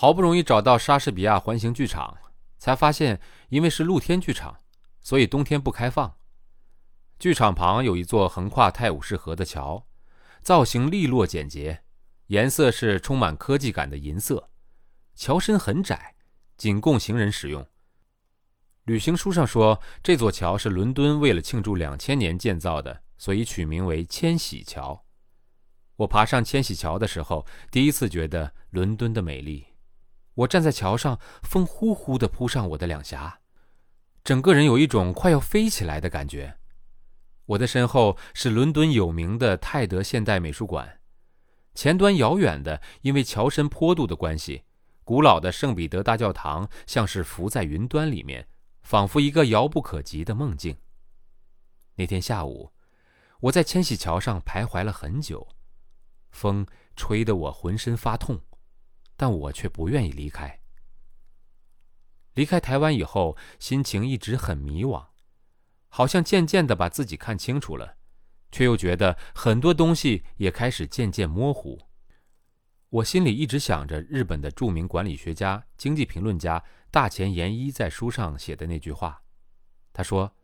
[0.00, 2.16] 好不容易找到莎士比亚环形剧场，
[2.56, 4.56] 才发现因为是露天剧场，
[5.02, 6.16] 所以冬天不开放。
[7.18, 9.86] 剧场旁有一座横跨泰晤士河的桥，
[10.40, 11.82] 造型利落简洁，
[12.28, 14.48] 颜色是充满科技感的银色。
[15.14, 16.14] 桥身很窄，
[16.56, 17.66] 仅供行人使用。
[18.84, 25.04] 旅行书上说，这座桥是伦敦为了庆祝两千年建造的，所以取名为千禧桥。
[25.96, 29.66] 我爬上千禧桥的时候，第一次觉得伦敦的美丽。
[30.40, 33.40] 我站在桥上，风呼呼地扑上我的两颊，
[34.24, 36.56] 整个人有一种快要飞起来的感觉。
[37.44, 41.00] 我的身后是伦敦有名的泰德现代美术馆，
[41.74, 44.64] 前端遥远的，因为桥身坡度的关系，
[45.04, 48.48] 古老的圣彼得大教堂像是浮在云端里面，
[48.82, 50.76] 仿佛一个遥不可及的梦境。
[51.96, 52.72] 那天下午，
[53.40, 55.48] 我在千禧桥上徘徊了很久，
[56.30, 58.40] 风吹得我浑身发痛。
[59.20, 60.60] 但我却不愿意离开。
[62.32, 65.08] 离开台湾以后，心情一直很迷惘，
[65.90, 67.98] 好像渐渐的把自己看清楚了，
[68.50, 71.78] 却又觉得很多东西也开始渐渐模糊。
[72.88, 79.22] 我心里一直想着日本的著名管理学家、经济评论家大前研一在书上写的那句话，
[79.92, 80.34] 他说：“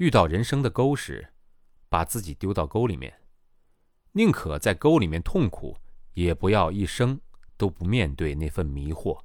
[0.00, 1.34] 遇到人生的沟时，
[1.90, 3.20] 把自己丢到沟里面，
[4.12, 5.76] 宁可在沟里面痛苦，
[6.14, 7.20] 也不要一生。”
[7.56, 9.22] 都不面对那份迷惑。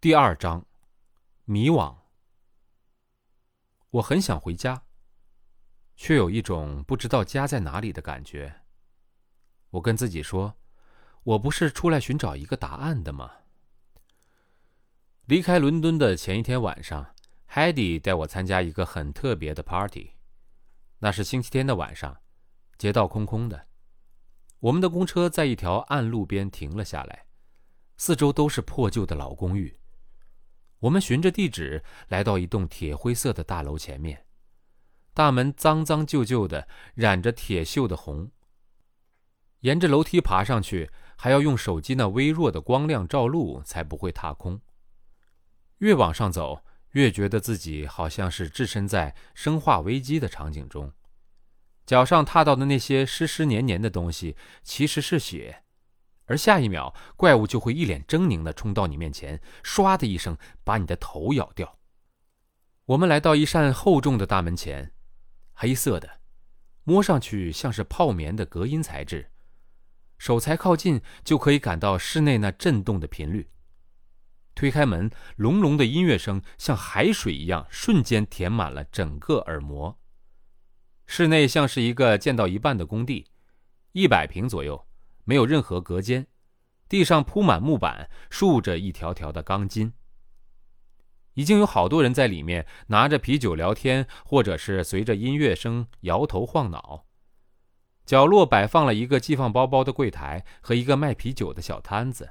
[0.00, 0.64] 第二章，
[1.44, 1.96] 迷惘。
[3.90, 4.82] 我很想回家，
[5.96, 8.62] 却有一种不知道家在哪里的感觉。
[9.70, 10.54] 我跟自己说，
[11.22, 13.32] 我不是出来寻找一个答案的吗？
[15.24, 17.14] 离开伦敦的前一天晚上
[17.50, 20.12] ，Heidi 带我参加一个很特别的 party。
[20.98, 22.22] 那是星期天的晚上，
[22.78, 23.65] 街道空空的。
[24.60, 27.26] 我们的公车在一条暗路边停了下来，
[27.96, 29.78] 四周都是破旧的老公寓。
[30.80, 34.26] 我们循着地址来到一栋铁灰色的大楼前面，
[35.14, 38.30] 大门脏脏旧旧的，染着铁锈的红。
[39.60, 44.60] 沿着楼梯爬上去，还要用手机那微弱的光亮照路，才不会踏空。
[45.78, 46.62] 越往上走，
[46.92, 50.92] 越觉得自己好像是置身在生化危机的场景中。
[51.86, 55.62] 脚上踏到的那些湿湿黏黏的东西，其实是血，
[56.24, 61.78] 而下一秒，怪物就会一脸狰狞地冲到你面前，唰的一声把你的头咬掉。
[62.86, 64.92] 我们来到一扇厚重的大门前，
[65.52, 66.20] 黑色的，
[66.82, 69.30] 摸上去像是泡棉的隔音材质，
[70.18, 73.50] 手才靠近就可以感到室内那震动的频率。
[74.56, 79.98] 推开门，隆隆的音乐声像海水一样，瞬间填满了整个耳膜。
[81.06, 83.26] 室内像是一个建到一半的工地，
[83.92, 84.86] 一百平左右，
[85.24, 86.26] 没有任何隔间，
[86.88, 89.92] 地上铺满木板，竖着一条条的钢筋。
[91.34, 97.06] 已经有好多人在里面拿着啤酒聊天，或者是随着音乐声摇头晃脑。
[98.04, 102.30] 角落摆放了一个寄放包包的柜台和一个卖啤酒的小摊子，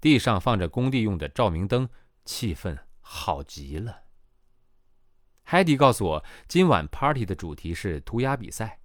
[0.00, 1.88] 地上放着工地用的照明灯，
[2.24, 4.02] 气氛好极了。
[5.50, 8.78] 海迪告诉我，今晚 party 的主题是涂鸦比赛。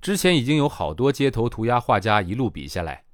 [0.00, 3.04] 之前已经有好多街头涂鸦画家一路比下来，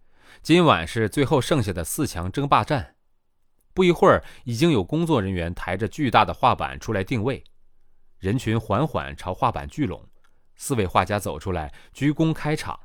[0.40, 2.94] 今晚是最后剩下的四强争霸战。
[3.74, 7.42] 不一会儿，已经有工作人员抬着巨大的画板出来定位，
[8.20, 10.08] 人群缓缓朝画板聚拢。
[10.54, 12.78] 四位画家走出来，鞠躬开场。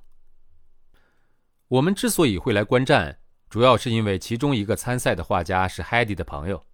[1.68, 6.66] 我们之所以会来观战，主要是因为其中一个参赛的画家是海迪的朋友。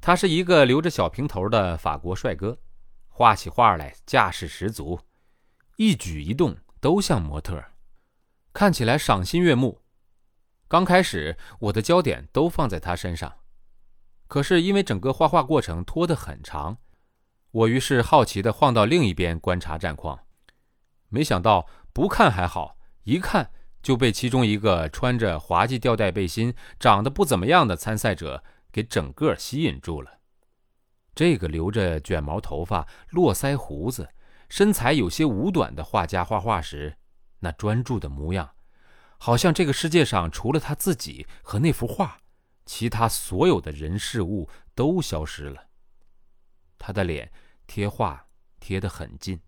[0.00, 2.58] 他是一个留着小平头的法国帅哥，
[3.08, 5.00] 画起画来架势十足，
[5.76, 7.64] 一举一动都像模特，
[8.52, 9.80] 看起来赏心悦目。
[10.68, 13.36] 刚开始我的焦点都放在他身上，
[14.26, 16.78] 可是因为整个画画过程拖得很长，
[17.50, 20.20] 我于是好奇地晃到另一边观察战况。
[21.08, 23.50] 没想到不看还好，一看
[23.82, 28.42] 就被其中一个穿着滑稽吊带背心、长得不怎么样的参赛者。
[28.76, 30.18] 给整个吸引住了。
[31.14, 34.12] 这个留着卷毛头发、络腮胡子、
[34.50, 36.98] 身材有些五短的画家画画时，
[37.38, 38.54] 那专注的模样，
[39.16, 42.18] 好像这个世界上除了他自己和那幅画，
[42.66, 45.68] 其他所有的人事物都消失了。
[46.76, 47.32] 他的脸
[47.66, 48.28] 贴画
[48.60, 49.40] 贴得很近，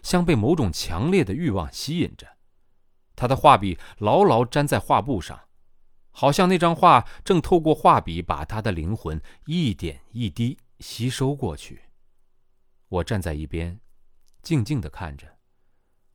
[0.00, 2.24] 像被某种强烈的欲望吸引着。
[3.16, 5.40] 他的画笔牢牢粘在画布上。
[6.16, 11.82] 好像那张画正透过画笔把他的灵魂一点一滴吸收过去。
[12.88, 13.80] 我站在一边，
[14.40, 15.26] 静静的看着，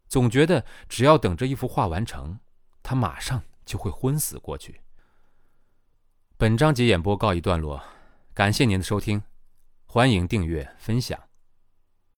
[0.07, 2.39] 总觉得只要等这一幅画完成，
[2.81, 4.81] 他马上就会昏死过去。
[6.37, 7.83] 本章节演播告一段落，
[8.33, 9.21] 感谢您的收听，
[9.85, 11.28] 欢迎订阅分享。